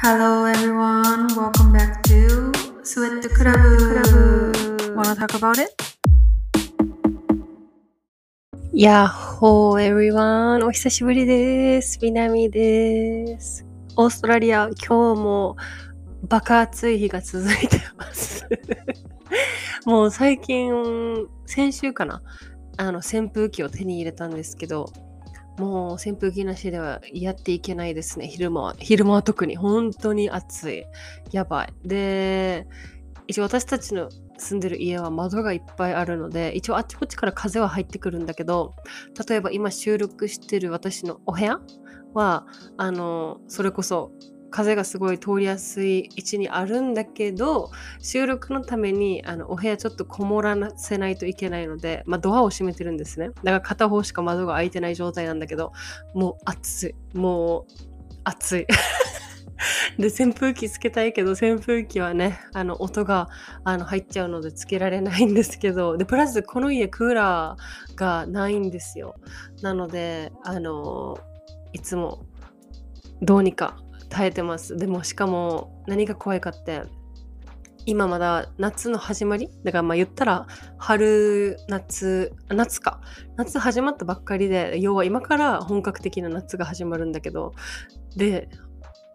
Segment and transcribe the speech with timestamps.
[0.00, 2.52] Hello everyone, welcome back to
[2.84, 4.94] Sweat Club.
[4.94, 5.74] Wanna talk about it?
[8.72, 10.64] やっほー everyone!
[10.64, 11.98] お久しぶりです。
[12.00, 13.66] みなみです。
[13.96, 15.56] オーストラリア、今日も
[16.28, 18.46] バカ暑い日が続いてます。
[19.84, 22.22] もう最近、先週かな？
[22.76, 24.92] あの、扇風機を手に入れたんですけど、
[25.58, 28.76] もう扇風機なしではやっていけないですね、昼間は。
[28.78, 29.56] 昼間は特に。
[29.56, 30.84] 本当に暑い。
[31.32, 31.74] やばい。
[31.84, 32.66] で、
[33.26, 34.08] 一応私たちの
[34.38, 38.74] 住んでる家は窓がいっぱいあるので一応あっちこっちから風は入ってくるんだけど
[39.28, 41.60] 例えば今収録してる私のお部屋
[42.14, 42.46] は
[42.76, 44.12] あのそれこそ
[44.50, 47.70] 風がすごい通りやすい位置にあるんだけど
[48.00, 53.28] 収録のためにあのお部屋ちょっとこもらせないといけないので、まあ、ドアを閉めてるんですね。
[53.28, 55.72] だから片方しか窓が開いてない状態なんだけど
[56.14, 56.94] もう暑い。
[57.16, 57.66] もう
[58.24, 58.66] 暑い。
[59.98, 63.28] で扇風機つけたいけど扇風機はねあの音が
[63.64, 69.16] あの入っちゃうのでつけられないんですけどでプラスこの家クーラーがないんですよ。
[69.62, 71.18] なのであの
[71.72, 72.24] いつも
[73.20, 74.76] どうにか耐えてます。
[74.76, 76.82] でもしかも何が怖いかって
[77.86, 79.48] 今まだ夏の始まり？
[79.64, 83.00] だからまあ言ったら春夏夏か。
[83.36, 87.54] 夏始まったばっかりで要は今から本格的な夏が始まるんだけど
[88.16, 88.48] で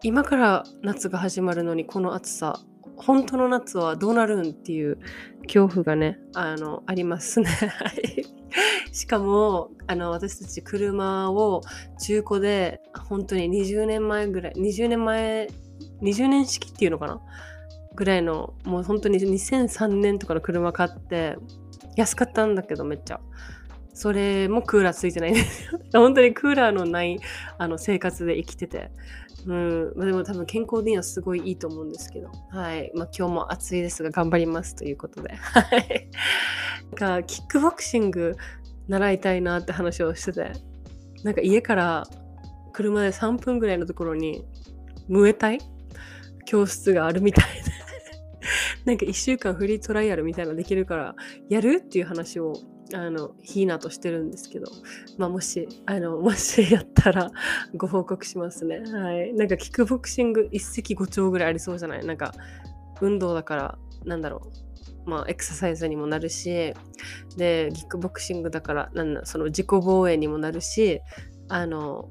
[0.02, 2.60] 今から夏が始まるのにこの暑さ
[2.96, 4.98] 本当の夏はどうなるんっていう
[5.42, 7.48] 恐怖がねあのありますね。
[8.92, 11.62] しかもあの私たち車を
[12.00, 15.48] 中古で本当に20年前ぐらい20年前
[16.02, 17.20] 20年式っていうのかな？
[17.94, 21.36] ぐらいのもう本当に2003年とかの車買って
[21.96, 23.20] 安かったんだけどめっちゃ。
[23.96, 25.80] それもクーラーついてないんですよ。
[25.94, 27.20] 本当にクーラーのない
[27.58, 28.90] あの生活で生きてて。
[29.46, 32.90] うん、まあ、でも多分健康にはすごいいいと思うんですけど、はい。
[32.94, 35.34] まあ今日も暑いですが頑張りますということで、
[36.98, 38.36] なんかキックボクシング
[38.88, 40.52] 習いたいなって話をしてて、
[41.22, 42.06] なんか家から
[42.72, 44.44] 車で3分ぐらいのところに、
[45.08, 45.58] ムエタイ
[46.46, 47.62] 教室があるみたいで、
[48.84, 51.14] なんか1週間フリートライアルみたいなのできるから、
[51.48, 52.54] やるっていう話を
[52.94, 54.66] あのヒーナとしてるんですけど、
[55.18, 57.30] まあ、もしあの もしやったら
[57.76, 58.78] ご報告しますね。
[58.80, 59.34] はい。
[59.34, 62.06] なんかキックボクシング一石五鳥ぐらいありそうじゃない？
[62.06, 62.32] なんか
[63.00, 64.42] 運動だからなんだろ
[65.06, 65.10] う。
[65.10, 66.72] まあエクササイズにもなるし
[67.36, 71.00] でキックボクシングだからなんだその自己防衛にもなるし
[71.48, 72.08] あの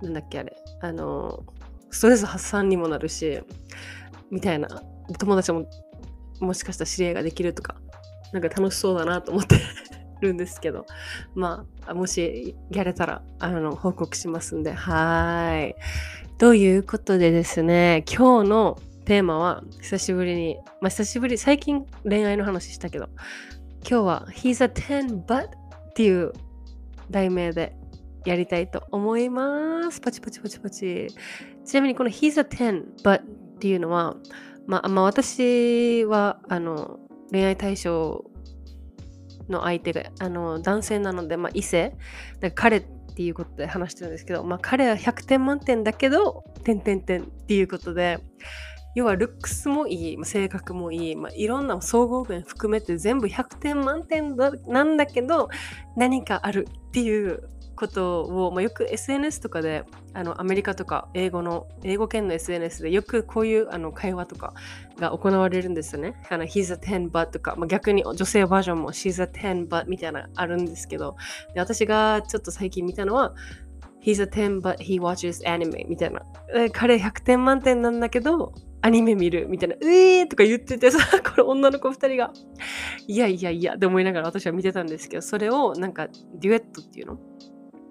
[0.00, 0.56] なんだっけあれ？
[0.80, 1.44] あの
[1.90, 3.38] ストレス発散にもなるし
[4.30, 4.82] みたいな
[5.18, 5.66] 友達も
[6.40, 7.76] もしかしたら知り合いができるとか
[8.32, 9.56] なんか楽しそうだなと思って
[10.22, 10.86] るんですけど、
[11.34, 15.74] まあ、もしやれたら、あの、報告しますんで、はい。
[16.38, 23.08] ということでですね、今日のテーマは、久しぶりに、まあ、久しぶり、最近恋愛の話したけど、
[23.88, 25.48] 今日は、He's a 10 but っ
[25.94, 26.32] ていう
[27.10, 27.74] 題名で
[28.24, 30.00] やりたいと思います。
[30.00, 31.08] パチパチパチパチ。
[31.64, 33.24] ちなみにこの He's a 10 but っ
[33.58, 34.16] ていうのは、
[34.66, 37.00] まあ、まあ、私は、あの、
[37.30, 38.24] 恋愛対象
[39.52, 41.94] の相手があの男性なので、まあ、異性。
[42.40, 48.18] だか彼っていうことで話してるんですけど、まあ、彼は100点満点だけど点点点っていうことで
[48.94, 55.48] 要はルックスもいい性格もいい、まあ、いろんな総合面含めて全部100点満点なんだけど
[55.96, 59.84] 何かあるっていうことを、まあ、よく SNS とかで
[60.14, 64.54] あのアメリカとか英語の英語圏の SNS でよくこういうあの会話とか
[64.98, 66.14] が行われるんですよね。
[66.30, 71.16] あの He's a 10 but とか、まあ、逆に女性バージョンも She's a 10 but みたいなあるんですけど
[71.54, 73.34] で私がちょっと最近見たのは
[74.02, 76.22] He's a 10 but he watches anime みたいな。
[76.72, 78.52] 彼100点満点なんだけど
[78.84, 82.32] アニメ見るみたいな、うえーとか言っててさ、 これ女の子2人が、
[83.06, 87.18] いやいやいやって思いながら私は見てたんですけど、それをなんかデュエットっていうの？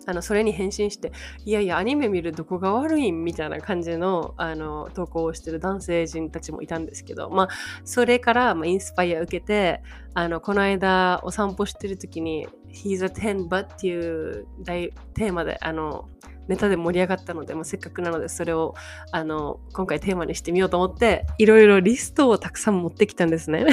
[0.06, 1.12] あのそれに返信して
[1.46, 7.50] いやいやアニメ見るどこが悪いんみたいな感じのあの投稿をしてる男性陣たちもいたんですけどまあ
[7.84, 9.82] それから、まあ、インスパイア受けて
[10.14, 16.09] あのこの間お散歩してる時に「He's a 10 but」っていう大テーマであの
[16.47, 18.76] ネタで盛り上がったので、まあ、せっかくなのでそれを
[19.12, 23.66] あの今回テーマにしてみようと思っていろいろリストをたくさん持ってきたんですね。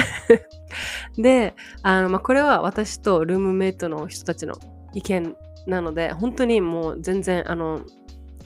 [1.17, 4.55] であの、まあ、これは私とルームメイトの人たちの
[4.93, 5.35] 意見
[5.67, 7.81] なので本当にもう全然あの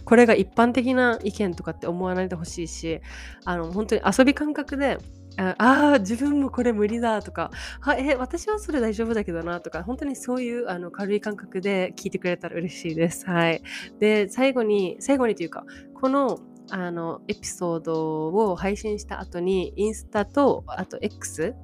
[0.05, 3.01] これが一般的な意見とかって思わないでほしいし
[3.45, 4.97] あの本当に遊び感覚で
[5.37, 7.49] ああ自分もこれ無理だとか
[7.79, 13.25] はえ私はそれ大丈夫だけどなとか本当にそういうあの軽い感覚で聞いてくれたら嬉しいです。
[13.25, 13.63] はい、
[13.99, 15.65] で最後に最後にというか
[15.95, 16.39] この
[16.69, 21.55] あのエピソードを配信した後にインスタとあと X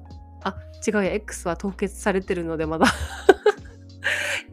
[0.42, 0.56] あ
[0.86, 2.86] 違うや X は凍結されてるのでまだ。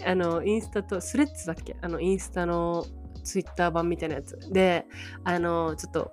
[0.05, 1.75] あのインスタとスレッズだっけ？
[1.81, 2.85] あのインスタの
[3.23, 4.37] ツイッター版みたいなやつ。
[4.51, 4.85] で
[5.23, 6.11] あのちょっと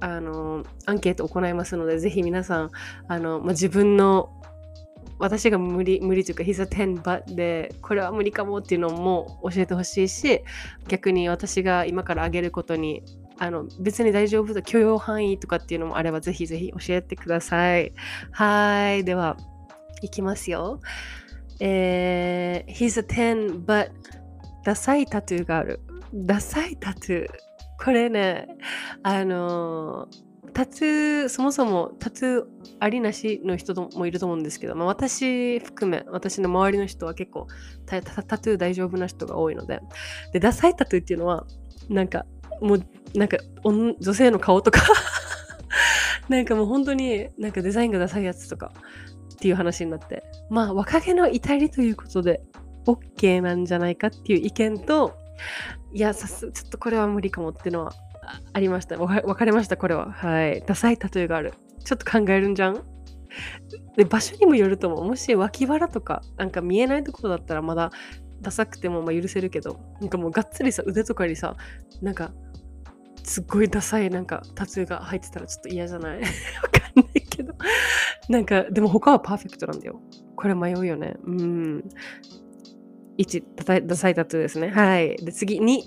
[0.00, 2.70] あのアンケートを行いますのでぜひ皆さん
[3.08, 4.30] あの、まあ、自分の
[5.18, 10.42] 私が無理無理というか He's a 10 but でこれは無理かもっていうのも教えてほしいし
[10.88, 13.02] 逆に私が今からあげることに
[13.38, 17.92] あの別に大丈夫だ許容範囲とかっていうのもあればぜひぜひ教えてください。
[18.30, 19.04] はい。
[19.04, 19.36] では
[20.02, 20.80] いきますよ。
[21.60, 23.90] えー、He's a 10 but
[24.64, 25.80] ダサいタトゥーがある。
[26.12, 27.28] ダサいタトゥー
[27.82, 28.48] これね
[29.02, 30.26] あのー
[30.56, 32.44] タトゥーそもそもタトゥー
[32.80, 37.46] ありなしの人もいると思うんですけど、まあ、私含め私の周りの人は結構
[37.84, 39.80] タトゥー大丈夫な人が多いので。
[40.32, 41.46] でダサいタトゥーっていうのは
[41.90, 42.24] なんか
[42.62, 44.80] もうなんか女性の顔とか。
[46.30, 48.72] なんかもう本当になんかデザインがダサいやつとか。
[49.32, 52.40] っていう話になってまあ若気の至りということで
[52.86, 55.14] OK なんじゃないかっていう意見と
[55.92, 57.92] いやさすちょっとこれは無理かもっていうのは
[58.52, 58.96] ありました。
[58.96, 60.10] 分かれました、これは。
[60.10, 60.60] はい。
[60.66, 61.54] ダサい例えがある。
[61.84, 62.82] ちょっと考えるんじゃん？
[63.96, 65.04] で、場所にもよると思う。
[65.04, 67.92] もし脇腹とか、なんか見えないところだったらまだ
[68.40, 71.56] ダサくてもま許せるけど、なんかもうがっつりさ、腕とかにさ、
[72.02, 72.32] なんか、
[73.22, 76.18] すっごいダサいなんかタトゥーが入ってたらちょっと嫌じゃない？
[76.18, 77.54] わかんないけど。
[78.28, 80.00] なんか、でも他はパーフェクトなんだよ。
[80.36, 81.16] これ迷うよね。
[81.24, 81.84] うん。
[83.18, 83.42] 1、
[83.86, 84.70] ダサいタトゥーですね。
[84.70, 85.16] はい。
[85.16, 85.78] で、次、2、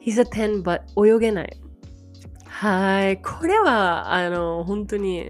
[0.00, 1.60] He's a 10 but 泳げない。
[2.46, 3.22] はい。
[3.22, 5.28] これは、あの、本当に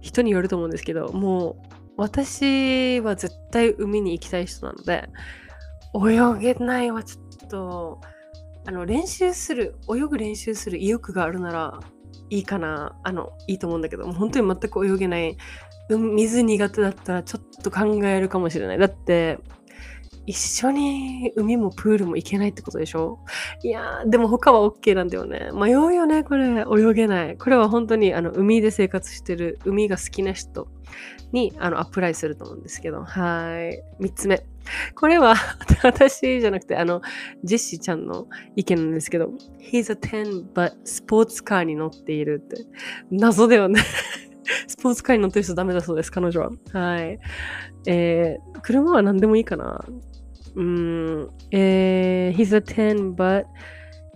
[0.00, 5.08] 人によると思うんですけど、もう私は絶対海に行きたい人なので、
[5.94, 8.00] 泳げないはちょっと、
[8.66, 11.80] あの、練習する、泳ぐ練習する意欲があるなら
[12.34, 15.36] いいかな、あの、いいと思うんだけど、もう本当に全く泳げない、
[15.88, 18.78] 水苦手だったらちょっと考えるかもしれない。
[18.78, 19.38] だって、
[20.26, 23.18] 一緒に海もプールも行けないってことでしょ？
[23.62, 25.50] いやー、でも他は OK なんだよね。
[25.52, 26.64] 迷うよね、これ。
[26.66, 27.36] 泳げない。
[27.36, 30.66] これは本当にあの海で生活してる、海が好きな人
[31.32, 33.02] にあのアプライすると思うんですけど。
[33.04, 33.82] はい。
[33.98, 34.44] 三つ目。
[34.94, 35.34] これは
[35.82, 37.02] 私じゃなくて、あの、
[37.42, 42.64] ジェシーちゃんの意見なんですけど、He's a 10 but スポーツカーに乗っているって。
[43.10, 43.80] 謎だよね
[44.66, 46.50] スポーツカーに乗ってる人ダメだそうです、彼女は。
[46.72, 47.18] はい。
[47.86, 49.84] えー、車は何でもいいかな。
[50.54, 53.44] うん、えー、he's a 10 but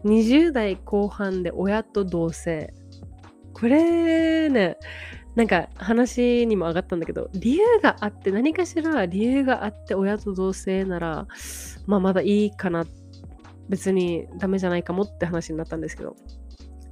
[0.05, 2.69] 20代後半で親と同棲。
[3.53, 4.77] これね、
[5.38, 11.29] なんか話にも上がったんだけど、理由があって、何かしら理由があって親と同棲なら、
[11.87, 12.85] まあまだいいかな。
[13.69, 16.17] 別にダメじゃないかもって話になったんですけど。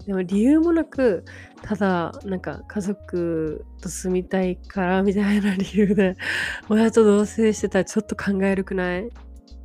[0.06, 1.25] でも理由もなく、
[1.62, 6.14] ただ、なんか家族と住みたいからみたいな理由で、
[6.69, 9.08] 親と同棲してたらちょっと考えるくない？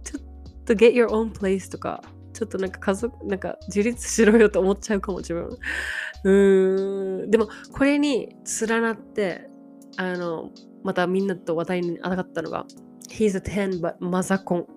[0.04, 2.02] ちょっと get your own place とか、
[2.34, 5.50] ちょっとなんか家族、なんか自立しろよと思っちゃうかも、自分。
[6.24, 7.32] うーん。
[7.32, 8.36] でも、これに
[8.68, 9.50] 連なって、
[9.98, 10.50] あの、
[10.84, 12.66] またみんなと話題に上がったのが、
[13.10, 14.68] He's a 10 but マザコン。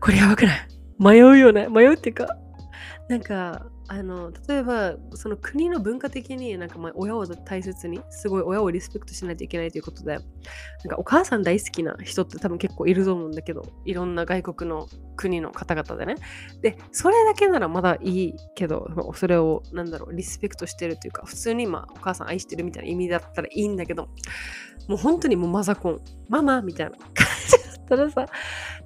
[0.00, 0.68] これやばくない？
[0.98, 1.68] 迷うよね？
[1.68, 2.36] 迷うっていうか、
[3.08, 10.22] なんか、あの例えばその国の文化的になんかまあ親を大切にすごい親をリスペクトしないといけないということでなん
[10.88, 16.16] かお母さん大好きな人って多分結構いると思うんだけどいろんな外国の国の方々でね。
[16.62, 24.08] でそれだけならまだいいけどそれをなんだろうリスペクトしてるというか普通にまあお母さん愛してるみたいな意味だったらいいんだけど
[24.88, 27.06] もう本当にもうマザコンママみたいな感
[27.48, 28.26] じだったらさ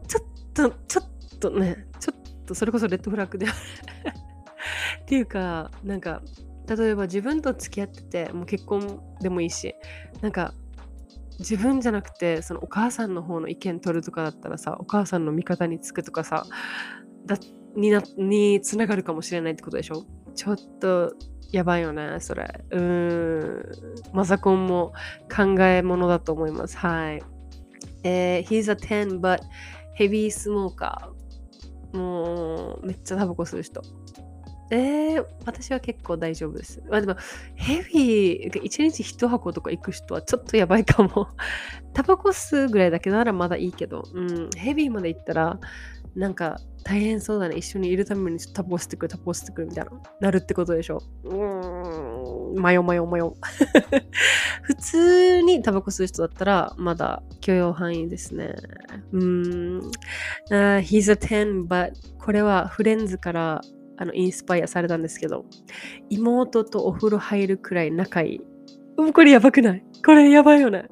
[0.06, 4.29] ちょっとちょっとねちょっとそれこそレッドフラッグである
[5.10, 6.22] っていうかなんか
[6.68, 9.74] 例えば自分と付き合っててもう結婚でもいいし
[10.20, 10.54] なんか
[11.40, 16.46] 自分じゃなくてそのお母さんの方の意見取るとかだったらさお母さんの味方につくとかさ
[17.26, 17.36] だ
[17.74, 20.06] になにつながるかもしれないってことでしょ？
[20.36, 21.12] ちょっと
[21.50, 22.48] やばいよねそれ。
[22.70, 23.64] うーん。
[24.12, 24.92] マザコンも
[25.28, 26.76] 考えものだと思います。
[26.76, 27.22] はい。
[28.04, 29.40] えー、He's a 10 but
[29.98, 31.10] heavy smoker
[31.92, 33.82] もうめっちゃタバコ吸う人。
[34.70, 36.80] えー、私は結構大丈夫です。
[36.88, 37.16] まあでも、
[37.56, 41.28] ヘビー、1日1箱とか行く人はちょっとやばいかも。
[41.92, 45.58] タバコ吸うぐらいだけならまだいいけど、うん、ヘビーまで行ったら、
[46.14, 47.56] なんか大変そうだね。
[47.56, 51.02] 一緒にいるためにタバコ吸ってくる、タバコ吸ってくるみたいな、なるってことでしょ。
[51.24, 53.36] うーん、マヨマヨマヨ。
[54.62, 58.54] 普通にタバコ吸う人だったら、まだ許容範囲ですね。
[59.12, 59.90] うーん。
[60.50, 63.60] Uh, he's a 10, but これはフレンズから
[64.00, 65.44] あのインスパイアされたんですけど
[66.08, 68.40] 妹とお風呂入るくらい仲いい。
[68.96, 69.84] うこれやばくない？
[70.04, 70.86] これやばいよね。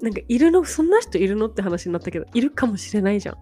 [0.00, 0.64] なんかいるの？
[0.64, 1.46] そんな人いるの？
[1.46, 3.36] って話になったけどいるかもしれないじゃん。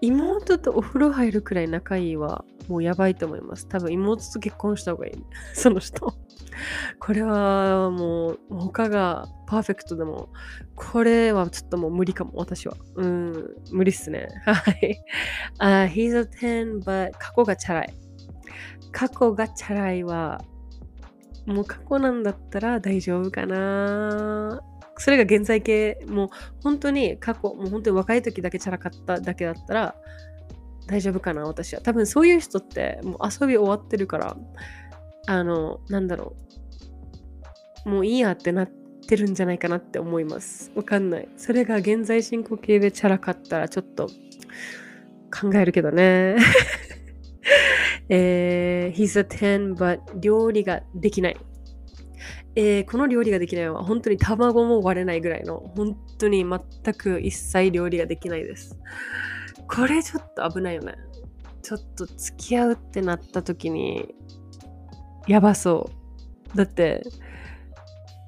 [0.00, 3.66] 妹とお風呂入るくらい仲いいはもうやばいと思います。
[3.68, 5.12] 多分妹と結婚した方がいい。
[5.54, 6.14] その人。
[7.00, 10.28] これはもう他がパーフェクトでも
[10.76, 12.76] これはちょっともう無理かも私は。
[12.96, 14.28] うん無理っすね。
[14.44, 15.00] はい。
[15.60, 17.94] uh, He's a 10 but 過去がチャラい。
[18.94, 20.40] 過去がチャラいは
[21.46, 24.62] もう過去なんだったら大丈夫かな。
[24.96, 25.98] それが現在形。
[26.06, 26.28] もう
[26.62, 29.96] 本当に過去もう本当に若い時だけチャラかっただけだったら
[30.86, 31.80] 大丈夫かな私は。
[31.80, 34.36] 多分そういう人ってもう遊び終わってるから
[35.26, 36.36] あのなんだろ
[37.84, 37.90] う。
[37.90, 40.70] もういいやってなってるんじゃないかなって思います。
[40.76, 41.28] わかんない。
[41.36, 44.06] それが現在進行形でチャラかったらちょっと
[45.34, 46.36] 考えるけどね。
[48.08, 51.36] えー、He's a 10 but 料理ができない
[52.56, 58.78] えー、この料理ができないのは本当に卵も割れないぐらいの本当に全く一切料理ができないです。
[59.66, 60.94] これちょっと危ないよね。
[61.62, 64.14] ちょっと付き合うってなった時に
[65.26, 65.90] やばそ
[66.54, 66.56] う。
[66.56, 67.02] だって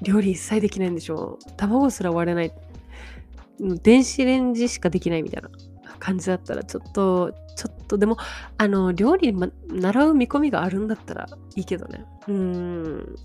[0.02, 2.52] 料理一切できないんでしょ卵すら割れない。
[3.82, 5.50] 電子レンジしかできないみたいな
[5.96, 8.16] 感じだったらちょっとちょっとでも
[8.58, 13.16] あの料理、ま、習う見込みがあるんだったらいいけどねうん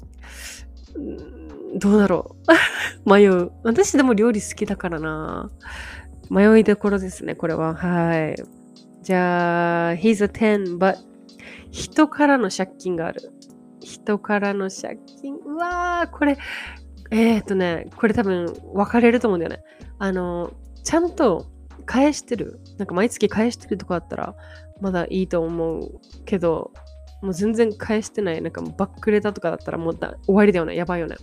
[1.76, 2.36] どうだろ
[3.06, 3.52] う 迷う。
[3.64, 5.50] 私でも料理好きだからな。
[6.30, 7.76] 迷いどころですね、これは。
[7.76, 8.36] はい。
[9.02, 10.96] じゃあ、he's a 10, but
[11.72, 13.32] 人からの借金がある。
[13.80, 15.36] 人からの借金。
[15.36, 16.38] うわー、これ、
[17.10, 19.64] えー、っとね、これ多分分かれると思うんだよね。
[20.00, 21.51] あの、ちゃんと
[21.92, 22.62] 返してる。
[22.78, 24.34] なんか毎月返してるとこあったら、
[24.80, 26.72] まだいいと思うけど、
[27.22, 30.74] もう全然返してない、なんかもうバックレターとかだったらもうだ終わりだよね。
[30.74, 31.18] やばいよね。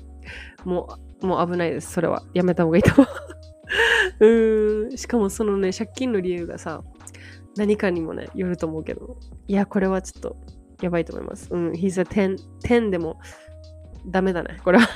[0.67, 1.93] もう、もう危ないです。
[1.93, 2.23] それは。
[2.35, 3.07] やめた方がいいと思う。
[4.21, 4.99] うーん。
[4.99, 6.85] しかもそのね、借金の理由がさ、
[7.57, 10.37] 何かにもね、よると思うけど、いや、これはちょっと
[10.83, 11.49] やばいと思います。
[11.51, 11.71] うん。
[11.71, 13.19] He's a 10, 10でも
[14.07, 14.59] ダメだね。
[14.63, 14.87] これは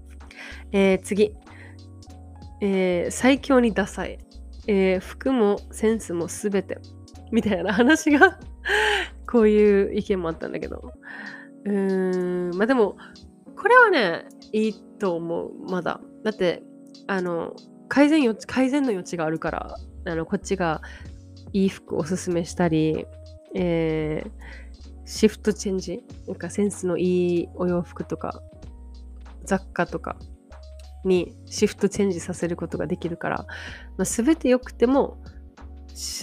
[0.72, 1.36] えー、次。
[2.62, 4.18] えー、最強にダサい。
[4.66, 6.78] えー、服もセンスもすべて。
[7.32, 8.38] みたいな話が
[9.30, 10.92] こういう意見もあったんだけど。
[11.64, 12.96] うーん、まあでも、
[13.56, 16.00] これはね、いいと思う、まだ。
[16.22, 16.62] だって、
[17.06, 17.54] あの、
[17.88, 20.80] 改善余地、改善の余地があるから、あの、こっちが
[21.52, 23.06] いい服おすすめしたり、
[23.54, 24.30] えー、
[25.04, 28.42] シフトチェンジ、なんかセンスのいいお洋服とか、
[29.44, 30.16] 雑貨とか
[31.06, 33.46] にシフトチェンジさせることができるから、
[33.96, 35.18] まあ、全て良くても、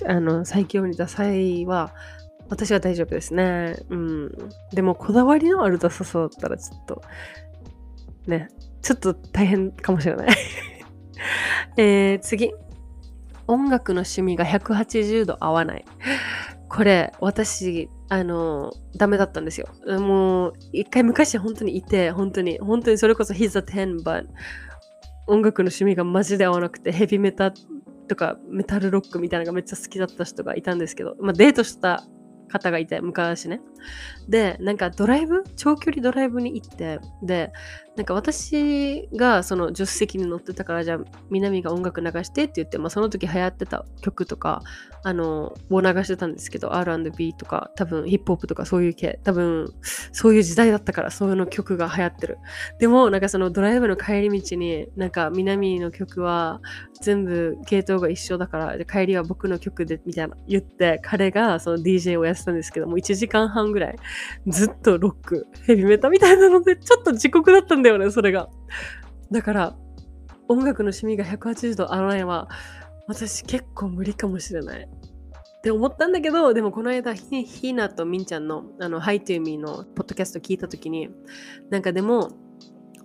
[0.07, 1.93] あの、最強にダサいは、
[2.49, 3.77] 私は大丈夫ですね。
[3.89, 4.31] うん。
[4.73, 7.01] でも、こだわりのあるダサさだったら、ちょっと、
[8.27, 8.49] ね、
[8.81, 10.27] ちょっと大変かもしれない
[11.77, 12.51] えー、次。
[13.47, 15.85] 音楽の趣味が180度合わない。
[16.69, 19.67] これ、私、あの、ダメだったんですよ。
[19.99, 24.25] もう、一回昔本当にいて、本当に、本当にそれこそ He's a 10 but
[25.31, 27.53] 音楽の趣味がマジで合わなくて、ヘビメタ
[28.09, 32.03] とかメタルロックみたいなのがめっちゃ好きだった人がいたんですけど、まあ、デートした
[32.49, 33.61] 方がいて、昔ね。
[34.27, 37.51] で、なんかドライブ長距離ドライブに行って、で、
[37.97, 44.61] なんか私がその助手席に乗ってたから、じゃあ、南が音楽流してって言って、まあその時流行ってた曲とか、
[45.03, 49.73] あの、を流してたんですけど、R&B とか、多分ヒップホップとかそういう系、多分
[50.13, 52.37] そういう時代だったから、そういうの曲が流行ってる。
[52.79, 56.61] でも、なんかそのドライブの帰り道に、なんか南の曲は
[57.01, 63.95] 全部系統が一緒だから、帰りは僕の曲で、みたいな言って、彼がその DJ をやってたんですけども、1時間半ぐらい
[64.47, 68.49] ずっとロック、ヘビメタみたいなので、ちょっと遅刻だったんだよね、それが。
[69.31, 69.75] だから、
[70.47, 72.49] 音楽の趣味が180度合わないは、
[73.07, 74.81] 私結構無理かもしれない。
[74.81, 81.09] って思ったんだけど、でもこの間、ひひなとみんちゃんの、あの、Hi to Me のポッドキャスト聞いたときに、
[81.69, 82.31] なんかでも、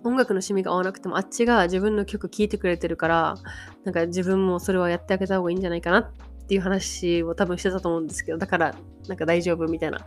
[0.03, 3.35] 音楽の趣味が合わなくてもあっちが自分の曲聴いてくれてるから
[3.83, 6.11] なんか自分もそれはやってあげた方がいいんじゃないかなっ
[6.47, 8.75] ていう話を多分してたと思うんですけどだから
[9.07, 9.99] なんか大丈夫みたいな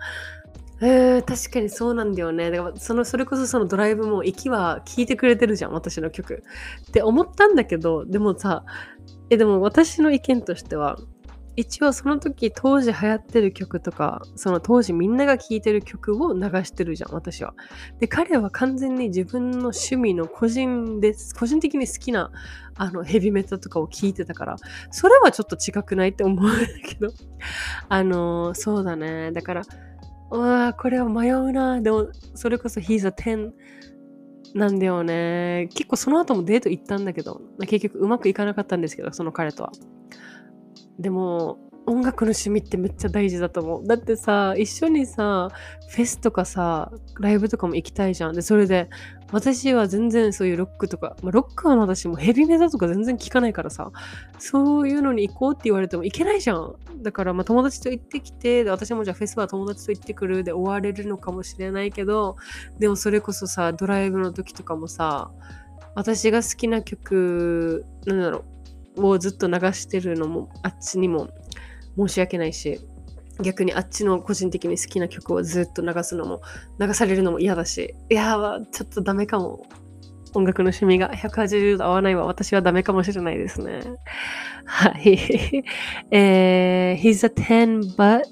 [0.83, 2.51] えー、確かにそうなんだよね。
[2.51, 6.43] だからそのそれこそそのドライブも息は聴いてくれてるじゃん、私の曲。
[6.89, 8.65] って思ったんだけど、でもさ、
[9.29, 10.99] え、でも私の意見としては、
[11.57, 17.55] 一応その時当時流行ってる曲とか、その当時みんなが聴いてる曲を流してるじゃん、私は。
[17.99, 22.31] で、彼は完全に自分の趣味の個人です、個人的に好きな
[22.77, 24.57] あのヘビメタとかを聴いてたから、
[24.91, 27.13] それはちょっと違くないって思うんだけど。
[27.91, 29.33] あの、そうだね。
[29.33, 29.63] だから、
[30.31, 31.81] うわこれは迷うな。
[31.81, 33.53] でも、それこそ He's a 10
[34.55, 35.69] なんだよね。
[35.75, 39.73] 結構その後もデート行ったんだけど、結局うまくいかなかったんですけど、その彼とは。
[40.99, 43.87] でも、音楽の趣味ってめっちゃ大事だと思う。
[43.87, 45.51] だってさ、一緒にさ、
[45.89, 48.35] フェスとかさ、ライブとかも行きたいじゃん。
[48.35, 48.89] で、それで、
[49.33, 53.91] 私は全然そういうロックとか、まあ、ロックは私もヘビメタとか全然聞かないからさ、
[54.39, 56.75] そういうのに行こうって言われても行けないじゃん。
[57.03, 62.37] だから、まあ、友達と行ってきて、で私もじゃあフェスは友達と行ってくるで終われるのかもしれないけど、
[62.79, 65.31] でもそれこそさ、ドライブの時とかもさ、
[65.95, 68.45] 私が好きな曲、なんだろ
[68.97, 71.29] う、をずっと流してるのも、あっちにも
[72.09, 72.81] 申し訳ないし、
[73.43, 76.41] 逆にあっちの個人的に好きな曲をずっと流すのも、
[76.79, 79.65] 流されるのも嫌だし、いやー、ちょっとダメかも。
[80.33, 82.25] 音楽の趣味が180度合わないわ。
[82.25, 83.81] 私はダメかもしれないですね。
[84.65, 85.65] はい。
[86.13, 88.23] えー、he's a ten, but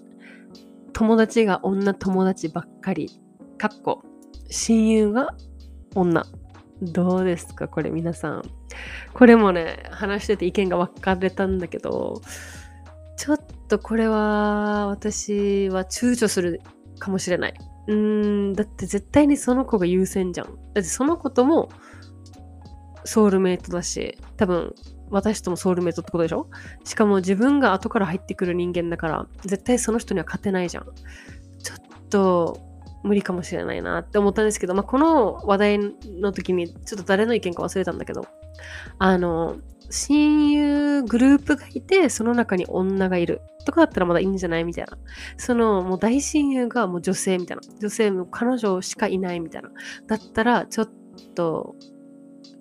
[0.93, 3.11] 友達が女友達ばっかり。
[3.57, 4.05] かっこ、
[4.49, 5.35] 親友が
[5.97, 6.25] 女。
[6.81, 7.67] どうですか？
[7.67, 8.43] これ皆さん。
[9.13, 12.23] これもね、話してて意見が分かれたんだけど、
[13.17, 16.61] ちょっととこれは私は躊躇する
[16.99, 17.55] かもしれない。
[17.87, 20.47] うーん、だって絶対にその子が優先じゃん。
[20.47, 21.69] だってその子とも
[23.05, 24.75] ソウルメイトだし、多分
[25.11, 26.49] 私ともソウルメイトってことでしょ？
[26.85, 30.85] しかも自分が後から入ってくる人間だから、絶対その人には勝てないじゃん。
[31.63, 32.61] ちょっと
[33.05, 35.79] 無理かもしれないなって思ったんですけど、まあ、この話題
[36.21, 38.27] の時にちょっと誰の意見か忘れたんだけど、
[38.99, 39.57] あの、
[39.91, 44.99] 親友グループがいて、その中に女がいるとかだったらまだいいんじゃないみたいな。
[45.37, 47.63] その、もう大親友がもう女性みたいな。
[47.81, 49.71] 女性も彼女しかいないみたいな。
[50.07, 50.91] だったら、ちょっ
[51.35, 51.77] と、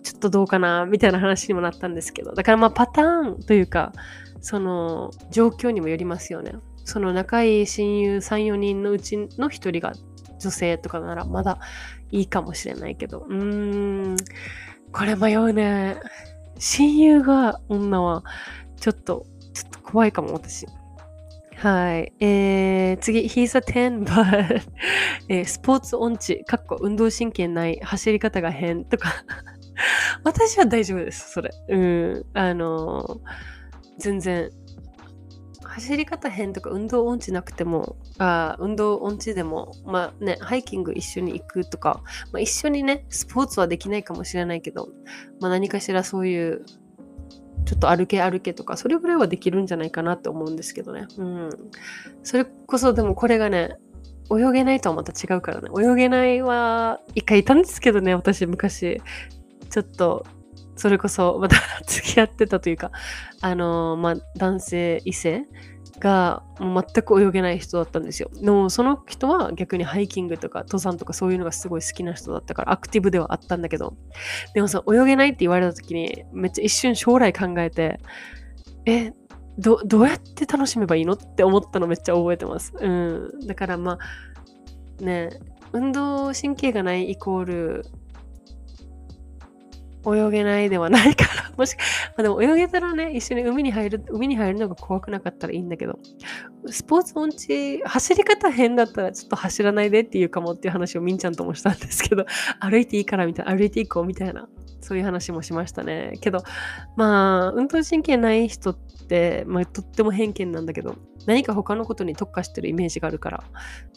[0.03, 2.33] ちょっとどうかなみたいな話にもなったんですけど。
[2.33, 3.91] だからまあパターンというか、
[4.39, 6.53] その、状況にもよりますよね。
[6.85, 9.91] その仲いい親友3、4人のうちの1人が
[10.39, 11.59] 女性とかならまだ
[12.11, 13.25] いいかもしれないけど。
[13.27, 14.15] うーん、
[14.93, 15.97] これ迷うね。
[16.59, 18.23] 親友が女は、
[18.79, 20.67] ちょっと、ちょっと怖いかも、私。
[21.55, 22.13] はい。
[22.19, 24.61] えー、次、He's a 10 but
[25.29, 29.11] えー、スポーツ音痴、かっこ運動神経ない、走り方が変とか
[30.23, 31.49] 私は大丈夫です、それ。
[31.69, 32.25] うん。
[32.33, 33.19] あのー、
[33.97, 34.51] 全然
[35.77, 44.89] 走り方変とか運動音痴なくても、あ運動音痴でも、まあね、ハイキング一緒に行くとか、まあ、一緒にね、スポーツはできないかもしれないけど、
[45.39, 46.65] まあ、何かしらそういう、
[47.65, 51.05] ちょっと歩け歩けとか、それぐらいはできるんじゃないかなって思うんですけどね。
[51.15, 51.49] うん。
[52.23, 53.77] それこそ、でもこれがね、
[54.31, 55.69] 泳げないとはまた違うからね。
[55.79, 58.99] 泳げないは、一回いたんですけどね、私昔。
[59.69, 60.25] ちょっと
[60.77, 62.91] それこそ、また 付き合ってたというか、
[63.41, 65.45] あのー、まあ、男性異性
[65.99, 68.29] が全く泳げない人だったんですよ。
[68.33, 73.95] でもその人は逆にハイキングとか登山とかそういうのがすごい好きな人だったからアクティブではあったんだけど、
[74.53, 77.99] でもさ、泳げないって言われた時にめっちゃ一瞬将来考えて、
[78.85, 79.11] え、
[79.57, 82.73] どどうやって楽しめばいいのって思ったのめっちゃ覚えてます。
[82.79, 83.47] うん。
[83.47, 83.97] だからま
[84.99, 85.29] あ、ね、
[85.73, 87.85] 運動神経がないイコール
[90.15, 91.51] 泳げないではないから。
[91.57, 95.99] もし、まあ、でも泳げたらね、一緒に海に入る、海に入るのが怖くなかったらいいんだけど、
[96.67, 102.25] スポーツ音痴、走り方変だったらちょっと走らないでっていうかもっていう話をみんちゃんともしたんですけど、
[102.59, 104.47] 歩いていいからみたいな、歩いていこうみたいな、
[104.81, 106.13] そういう話もしましたね。
[106.21, 106.43] けど、
[106.95, 113.43] まあ、運動神経ない人って、まあ、とっても偏見なんだけど、何か他のことに特化してるイメージがあるから、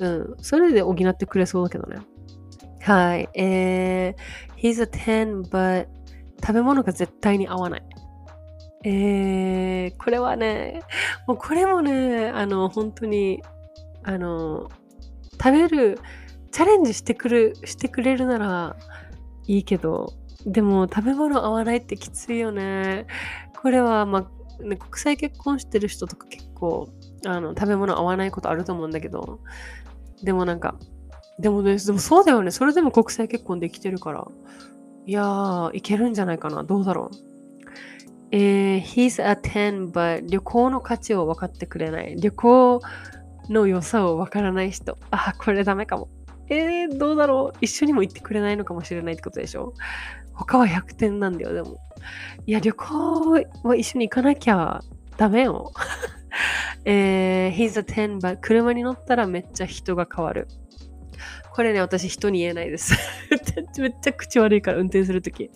[0.00, 1.98] うん、それで補ってくれそうだけどね。
[2.82, 3.28] はい。
[3.34, 5.86] えー、he's a 10 but
[6.40, 7.82] 食べ物が絶対に合わない。
[8.84, 10.80] えー、これはね、
[11.26, 13.42] もうこれもね、あの、本当に、
[14.02, 14.70] あの、
[15.32, 15.98] 食べる、
[16.50, 18.76] チャレンジしてくる、してくれるなら
[19.46, 20.14] いいけど、
[20.46, 23.06] でも食べ物合わないってきついよね。
[23.60, 26.88] これは、まあ、ね、国際結婚してる人とか結構、
[27.26, 29.40] あの、食べ物合わないことあると思うんだけど、
[30.22, 30.76] でもなんか、
[31.38, 32.50] でもね、でもそうだよね。
[32.50, 34.26] それでも国際結婚できてるから、
[35.06, 36.62] いやー、いけるんじゃないかな。
[36.62, 37.16] どうだろう。
[38.32, 42.16] えー、he's a 10 but 旅行の価値を分かってくれない。
[42.16, 42.80] 旅行
[43.48, 44.96] の良さを分からない人。
[45.10, 46.08] あ、これダメかも。
[46.48, 47.58] えー、どうだろう。
[47.60, 49.74] 一緒にも行ってくれないのかもしれないってことでしょ？
[50.34, 51.78] 他は100点なんだよ、でも。
[52.46, 53.30] いや、旅行
[53.62, 54.80] は一緒に行かなきゃ
[55.16, 55.72] ダメよ。
[56.84, 60.48] えー、he's a 10 but 車に乗ったらめっちゃ人が変わる。
[61.52, 62.94] これね、私人に言えないです。
[63.78, 65.50] めっちゃ口悪いから運転するとき。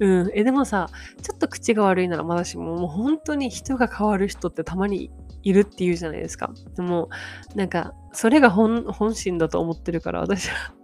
[0.00, 0.30] うん。
[0.34, 0.88] え、でもさ、
[1.22, 5.10] ちょっと口が悪いならまだしも、もう本当に人が変わる人ってたまに
[5.42, 6.52] いるって言うじゃないですか。
[6.74, 7.08] でも、
[7.54, 10.74] なんか、それが本本心だと思ってるから、私は。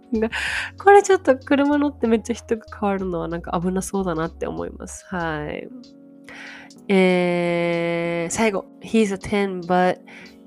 [0.77, 5.05] これちょっと車乗ってめっちゃ人が変わるのはなんか危なそうだなって思います。
[5.07, 5.67] はい。
[6.87, 8.65] えー、最後。
[8.81, 9.99] He's a 10 but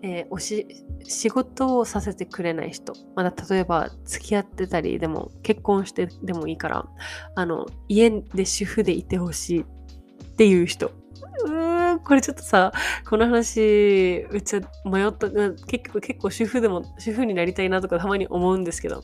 [0.07, 0.69] えー、おし
[1.03, 6.87] 仕事をさせてくれない人、まだ例えば付き合ってたりでも結婚してでもいいから
[7.35, 9.61] あの家で主婦でいてほしい。
[9.63, 9.65] っ
[10.37, 10.93] っていう人。
[11.45, 12.73] うーんこれちょっとさ
[13.09, 15.31] この話めっちゃ迷った。
[15.31, 19.03] 結局結構主婦でも主婦になりたいなとかたまに思うんですけど。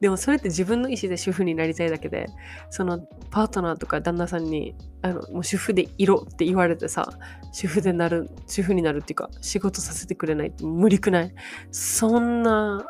[0.00, 2.26] でもそれって自分の意思で主婦になりたいだけで
[2.70, 2.98] その
[3.30, 7.08] パートナーとか旦那さんにあのもう主婦でいろって言われてさ
[7.52, 11.34] 主婦でなる主婦になるっていうか仕事させてくれないって無理くない。
[11.70, 12.84] そんな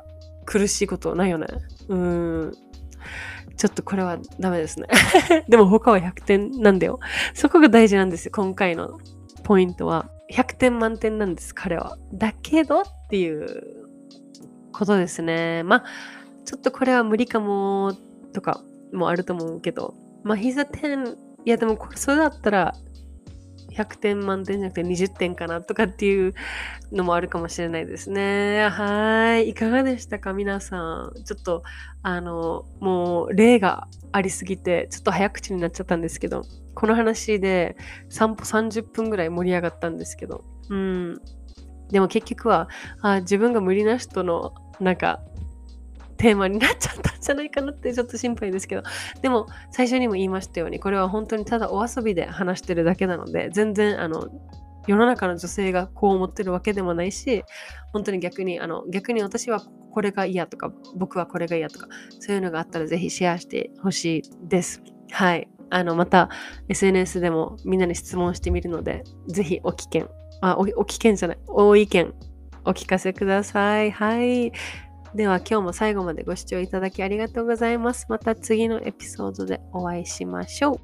[0.46, 1.46] 苦しいことないよね。
[1.88, 2.52] うん。
[3.56, 4.88] ちょっとこれはダメですね。
[5.48, 6.98] でも他は100点なんだよ。
[7.34, 8.32] そこが大事なんですよ。
[8.34, 8.98] 今回の
[9.42, 10.08] ポイントは。
[10.32, 11.98] 100点満点なんです、彼は。
[12.12, 13.88] だけどっていう
[14.72, 15.62] ことですね。
[15.62, 15.84] まあ、
[16.44, 17.92] ちょっとこれは無理かも
[18.32, 18.62] とか
[18.92, 22.74] もあると思うけど、まあ、膝10、いやでもこれそれだったら
[23.76, 26.34] 100点満点じゃなくて20点かなとかっていう
[26.92, 28.68] のもあるかもしれないですね。
[28.68, 29.50] はい。
[29.50, 30.32] いかがでしたか？
[30.32, 31.24] 皆さん。
[31.24, 31.62] ちょっと、
[32.02, 36.42] あの、もう例がありすぎて、ちょっと早口になっちゃったんですけど、
[36.74, 37.76] この話で
[38.08, 41.20] 散歩30分ぐらい盛り上がったんですけど、うん。
[41.90, 42.68] でも結局は、
[43.02, 45.20] あ自分が無理な人の、なんか、
[46.24, 48.82] テーマになっちゃったんじゃないかなってちょっと心配ですけど
[49.20, 54.30] でも最初にも言いましたようにこれは本当にただお遊びで話してるだけなので全然あの
[54.86, 57.44] 世の中の女性がこう思ってるわけでもないし
[57.92, 59.60] 本当に逆にあの逆に私は
[59.92, 61.88] これが嫌とか僕はこれが嫌とか
[62.20, 64.82] そういうのがあったらぜひシェアしてほしいです。
[65.10, 65.48] はい。
[65.70, 66.30] あのまた
[66.70, 70.08] SNS でもみんなに質問してみるのでぜひお危険
[70.40, 71.38] あおお危険じゃない。
[71.48, 72.14] お意見
[72.64, 73.90] お聞かせください。
[73.90, 74.52] はい。
[75.14, 78.06] では今日も最後までご視聴いただきありがとうございます。
[78.08, 80.80] また次のエピソードでお会いしましょう。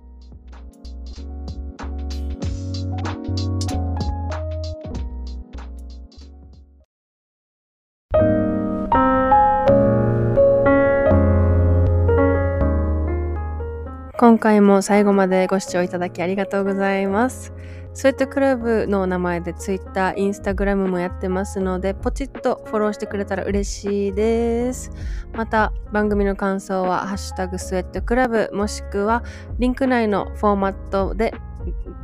[14.16, 17.52] 今回も最後までご視聴いただきありがとうございます。
[17.92, 24.92] スウェットクラブの名前で Twitter、Instagram もやってますので、ポチッとフォローしてくれたら嬉しいです。
[25.32, 29.24] また、番組の感想は、ハッシュタグスウェットクラブ、もしくは、
[29.58, 31.34] リンク内のフォーマットで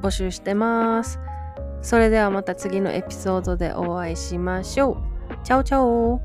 [0.03, 1.21] 募集してます。
[1.83, 4.97] それではまた次のエピソードでお会いしましょう。
[5.45, 6.21] チャオチャオ